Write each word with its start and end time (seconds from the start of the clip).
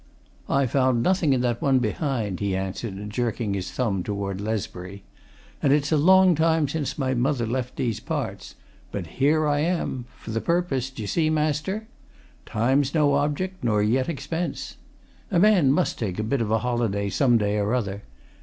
"I 0.49 0.65
found 0.65 1.03
nothing 1.03 1.31
in 1.31 1.41
that 1.41 1.61
one 1.61 1.77
behind," 1.77 2.39
he 2.39 2.55
answered, 2.55 3.07
jerking 3.11 3.53
his 3.53 3.69
thumb 3.69 4.01
towards 4.01 4.41
Lesbury. 4.41 5.03
"And 5.61 5.71
it's 5.71 5.91
a 5.91 5.95
long 5.95 6.33
time 6.33 6.67
since 6.67 6.97
my 6.97 7.13
mother 7.13 7.45
left 7.45 7.75
these 7.75 7.99
parts. 7.99 8.55
But 8.91 9.05
here 9.05 9.45
I 9.47 9.59
am 9.59 10.05
for 10.17 10.31
the 10.31 10.41
purpose, 10.41 10.89
d'ye 10.89 11.05
see, 11.05 11.29
master. 11.29 11.85
Time's 12.47 12.95
no 12.95 13.13
object 13.13 13.63
nor 13.63 13.83
yet 13.83 14.09
expense. 14.09 14.75
A 15.29 15.37
man 15.37 15.71
must 15.71 15.99
take 15.99 16.17
a 16.17 16.23
bit 16.23 16.41
of 16.41 16.49
a 16.49 16.57
holiday 16.65 17.07
some 17.11 17.37
day 17.37 17.59
or 17.59 17.75
other. 17.75 18.01